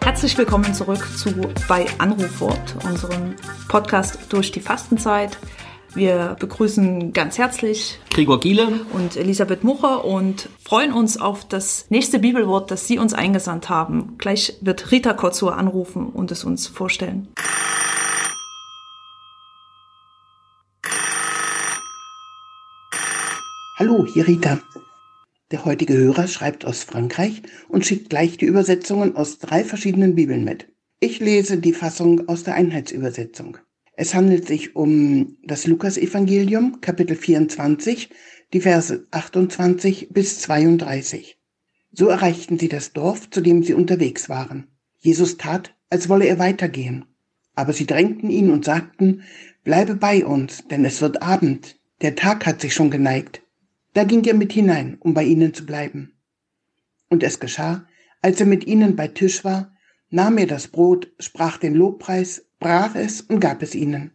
[0.00, 1.30] Herzlich willkommen zurück zu
[1.68, 3.34] bei Anrufwort, unserem
[3.68, 5.36] Podcast durch die Fastenzeit.
[5.94, 12.18] Wir begrüßen ganz herzlich Gregor Giele und Elisabeth Mucher und freuen uns auf das nächste
[12.18, 14.14] Bibelwort, das Sie uns eingesandt haben.
[14.16, 17.28] Gleich wird Rita Kotzur anrufen und es uns vorstellen.
[23.84, 24.60] Hallo, hier Rita.
[25.50, 30.44] Der heutige Hörer schreibt aus Frankreich und schickt gleich die Übersetzungen aus drei verschiedenen Bibeln
[30.44, 30.68] mit.
[31.00, 33.58] Ich lese die Fassung aus der Einheitsübersetzung.
[33.96, 38.10] Es handelt sich um das Lukasevangelium, Kapitel 24,
[38.52, 41.40] die Verse 28 bis 32.
[41.90, 44.68] So erreichten sie das Dorf, zu dem sie unterwegs waren.
[45.00, 47.06] Jesus tat, als wolle er weitergehen.
[47.56, 49.24] Aber sie drängten ihn und sagten,
[49.64, 53.41] bleibe bei uns, denn es wird Abend, der Tag hat sich schon geneigt.
[53.94, 56.18] Da ging er mit hinein, um bei ihnen zu bleiben.
[57.08, 57.86] Und es geschah,
[58.22, 59.76] als er mit ihnen bei Tisch war,
[60.08, 64.12] nahm er das Brot, sprach den Lobpreis, brach es und gab es ihnen.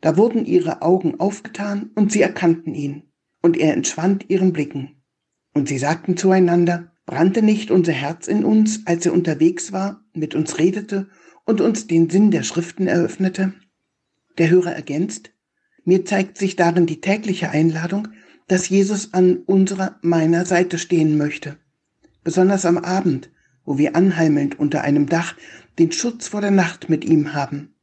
[0.00, 3.10] Da wurden ihre Augen aufgetan und sie erkannten ihn,
[3.42, 5.02] und er entschwand ihren Blicken.
[5.54, 10.34] Und sie sagten zueinander, brannte nicht unser Herz in uns, als er unterwegs war, mit
[10.34, 11.08] uns redete
[11.44, 13.54] und uns den Sinn der Schriften eröffnete?
[14.38, 15.32] Der Hörer ergänzt,
[15.84, 18.08] mir zeigt sich darin die tägliche Einladung,
[18.48, 21.56] dass Jesus an unserer, meiner Seite stehen möchte.
[22.22, 23.30] Besonders am Abend,
[23.64, 25.34] wo wir anheimelnd unter einem Dach
[25.78, 27.74] den Schutz vor der Nacht mit ihm haben.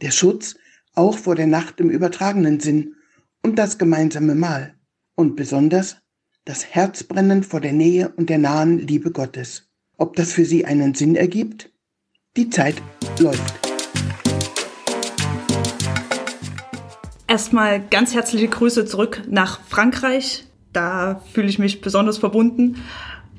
[0.00, 0.56] Der Schutz
[0.94, 2.94] auch vor der Nacht im übertragenen Sinn
[3.42, 4.74] und das gemeinsame Mahl
[5.14, 5.96] und besonders
[6.44, 9.68] das Herzbrennen vor der Nähe und der nahen Liebe Gottes.
[9.96, 11.72] Ob das für Sie einen Sinn ergibt?
[12.36, 12.82] Die Zeit
[13.20, 13.71] läuft.
[17.32, 20.44] Erstmal ganz herzliche Grüße zurück nach Frankreich.
[20.74, 22.84] Da fühle ich mich besonders verbunden.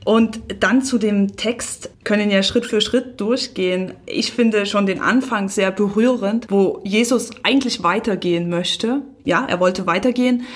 [0.04, 3.94] Und dann zu dem Text können ja Schritt für Schritt durchgehen.
[4.08, 9.03] Ich finde schon den Anfang sehr berührend, wo Jesus eigentlich weitergehen möchte.
[9.26, 10.48] Ja, er wollte weitergehen,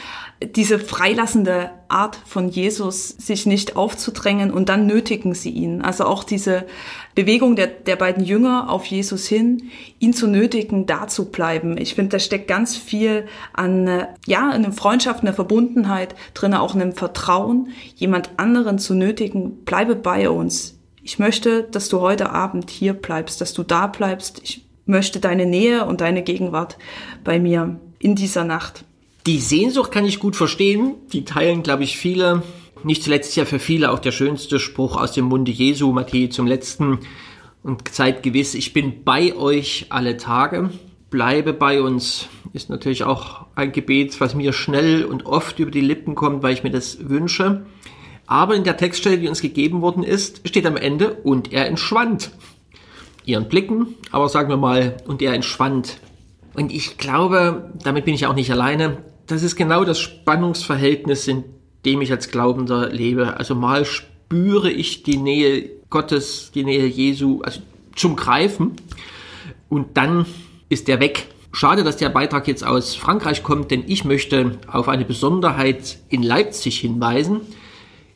[0.55, 5.81] diese freilassende Art von Jesus, sich nicht aufzudrängen und dann nötigen sie ihn.
[5.81, 6.65] Also auch diese
[7.15, 11.77] Bewegung der, der beiden Jünger auf Jesus hin, ihn zu nötigen, da zu bleiben.
[11.77, 16.75] Ich finde, da steckt ganz viel an, ja, in einer Freundschaft, einer Verbundenheit drin, auch
[16.75, 20.77] in einem Vertrauen, jemand anderen zu nötigen, bleibe bei uns.
[21.03, 24.41] Ich möchte, dass du heute Abend hier bleibst, dass du da bleibst.
[24.43, 26.77] Ich möchte deine Nähe und deine Gegenwart
[27.23, 28.83] bei mir in dieser Nacht.
[29.27, 30.95] Die Sehnsucht kann ich gut verstehen.
[31.11, 32.43] Die teilen, glaube ich, viele.
[32.85, 36.47] Nicht zuletzt ja für viele auch der schönste Spruch aus dem Munde Jesu, Matthäus zum
[36.47, 36.99] letzten.
[37.61, 40.69] Und seid gewiss, ich bin bei euch alle Tage.
[41.09, 45.81] Bleibe bei uns ist natürlich auch ein Gebet, was mir schnell und oft über die
[45.81, 47.65] Lippen kommt, weil ich mir das wünsche.
[48.27, 52.31] Aber in der Textstelle, die uns gegeben worden ist, steht am Ende, und er entschwand.
[53.25, 55.97] Ihren Blicken, aber sagen wir mal, und er entschwand.
[56.53, 61.43] Und ich glaube, damit bin ich auch nicht alleine, das ist genau das Spannungsverhältnis, in
[61.85, 63.37] dem ich als Glaubender lebe.
[63.37, 67.61] Also mal spüre ich die Nähe Gottes, die Nähe Jesu, also
[67.95, 68.73] zum Greifen.
[69.69, 70.25] Und dann
[70.69, 71.27] ist der weg.
[71.51, 76.23] Schade, dass der Beitrag jetzt aus Frankreich kommt, denn ich möchte auf eine Besonderheit in
[76.23, 77.41] Leipzig hinweisen.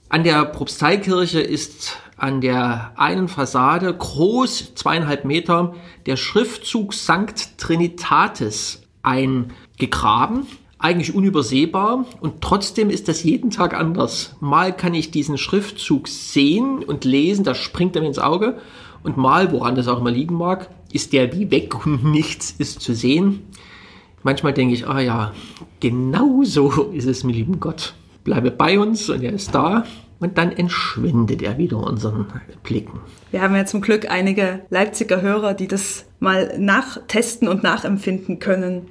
[0.10, 8.84] An der Propsteikirche ist an der einen Fassade groß, zweieinhalb Meter, der Schriftzug Sankt Trinitatis
[9.02, 10.46] eingegraben
[10.82, 14.36] eigentlich unübersehbar und trotzdem ist das jeden Tag anders.
[14.40, 18.58] Mal kann ich diesen Schriftzug sehen und lesen, das springt mir ins Auge
[19.04, 22.82] und mal, woran das auch immer liegen mag, ist der wie weg und nichts ist
[22.82, 23.44] zu sehen.
[24.24, 25.34] Manchmal denke ich, ah ja,
[25.80, 27.94] genau so ist es, mir lieben Gott.
[28.24, 29.86] Bleibe bei uns und er ist da
[30.20, 32.28] und dann entschwindet er wieder unseren
[32.64, 33.00] Blicken.
[33.32, 38.88] Wir haben ja zum Glück einige Leipziger Hörer, die das mal nachtesten und nachempfinden können.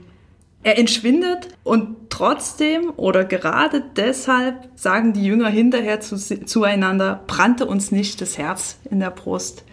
[0.62, 7.90] Er entschwindet und trotzdem oder gerade deshalb sagen die Jünger hinterher zu, zueinander, brannte uns
[7.92, 9.64] nicht das Herz in der Brust.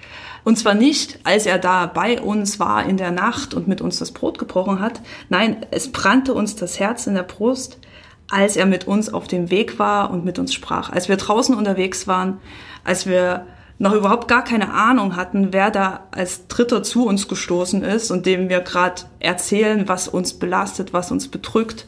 [0.46, 4.00] Und zwar nicht, als er da bei uns war in der Nacht und mit uns
[4.00, 5.02] das Brot gebrochen hat.
[5.28, 7.80] Nein, es brannte uns das Herz in der Brust,
[8.30, 10.90] als er mit uns auf dem Weg war und mit uns sprach.
[10.90, 12.40] Als wir draußen unterwegs waren,
[12.86, 13.46] als wir
[13.80, 18.26] noch überhaupt gar keine Ahnung hatten, wer da als Dritter zu uns gestoßen ist und
[18.26, 21.86] dem wir gerade erzählen, was uns belastet, was uns bedrückt,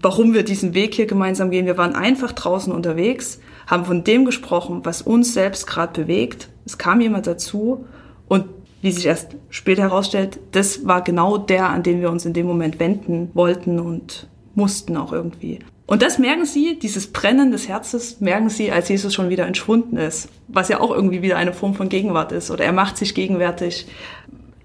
[0.00, 1.66] warum wir diesen Weg hier gemeinsam gehen.
[1.66, 6.48] Wir waren einfach draußen unterwegs, haben von dem gesprochen, was uns selbst gerade bewegt.
[6.66, 7.86] Es kam jemand dazu
[8.28, 8.46] und
[8.82, 12.46] wie sich erst später herausstellt, das war genau der, an den wir uns in dem
[12.46, 15.60] Moment wenden wollten und mussten auch irgendwie.
[15.86, 19.98] Und das merken sie, dieses Brennen des Herzens, merken sie, als Jesus schon wieder entschwunden
[19.98, 20.28] ist.
[20.48, 22.50] Was ja auch irgendwie wieder eine Form von Gegenwart ist.
[22.50, 23.86] Oder er macht sich gegenwärtig,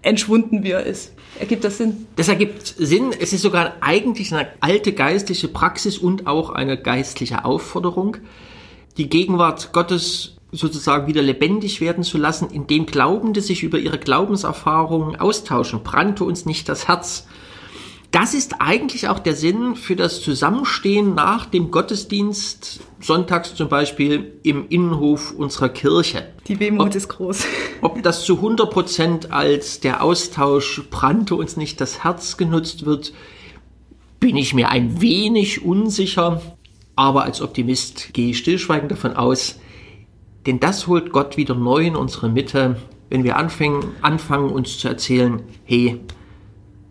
[0.02, 1.14] entschwunden wie er ist.
[1.40, 2.08] Ergibt das Sinn?
[2.16, 3.12] Das ergibt Sinn.
[3.20, 8.18] Es ist sogar eigentlich eine alte geistliche Praxis und auch eine geistliche Aufforderung,
[8.98, 15.18] die Gegenwart Gottes sozusagen wieder lebendig werden zu lassen, indem Glaubende sich über ihre Glaubenserfahrungen
[15.18, 15.84] austauschen.
[15.84, 17.28] Brannte uns nicht das Herz.
[18.12, 24.34] Das ist eigentlich auch der Sinn für das Zusammenstehen nach dem Gottesdienst, sonntags zum Beispiel
[24.42, 26.28] im Innenhof unserer Kirche.
[26.48, 27.46] Die Wehmut ob, ist groß.
[27.82, 33.14] Ob das zu 100 Prozent als der Austausch brannte uns nicht das Herz genutzt wird,
[34.20, 36.42] bin ich mir ein wenig unsicher.
[36.96, 39.60] Aber als Optimist gehe ich stillschweigend davon aus,
[40.48, 42.78] denn das holt Gott wieder neu in unsere Mitte,
[43.10, 46.00] wenn wir anfangen, anfangen uns zu erzählen, hey,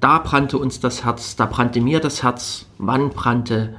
[0.01, 3.77] da brannte uns das Herz, da brannte mir das Herz, wann brannte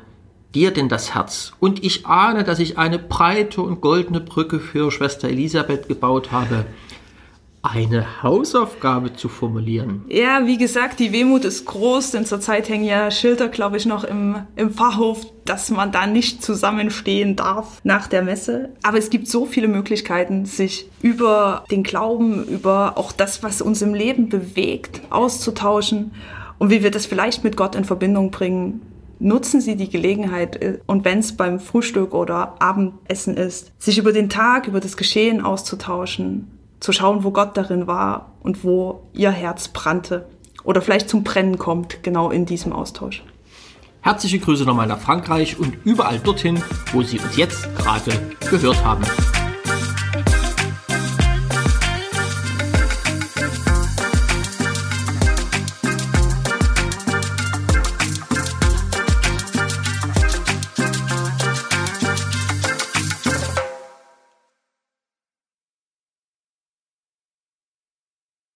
[0.53, 1.53] dir denn das Herz?
[1.59, 6.65] Und ich ahne, dass ich eine breite und goldene Brücke für Schwester Elisabeth gebaut habe
[7.61, 10.05] eine Hausaufgabe zu formulieren.
[10.07, 14.03] Ja, wie gesagt, die Wehmut ist groß, denn zurzeit hängen ja Schilder, glaube ich, noch
[14.03, 18.69] im, im Pfarrhof, dass man da nicht zusammenstehen darf nach der Messe.
[18.81, 23.81] Aber es gibt so viele Möglichkeiten, sich über den Glauben, über auch das, was uns
[23.81, 26.11] im Leben bewegt, auszutauschen
[26.59, 28.81] und wie wir das vielleicht mit Gott in Verbindung bringen.
[29.21, 34.13] Nutzen Sie die Gelegenheit äh, und wenn es beim Frühstück oder Abendessen ist, sich über
[34.13, 36.47] den Tag, über das Geschehen auszutauschen,
[36.79, 40.27] zu schauen, wo Gott darin war und wo ihr Herz brannte
[40.63, 43.23] oder vielleicht zum Brennen kommt, genau in diesem Austausch.
[44.01, 46.61] Herzliche Grüße nochmal nach Frankreich und überall dorthin,
[46.93, 48.11] wo Sie uns jetzt gerade
[48.49, 49.03] gehört haben.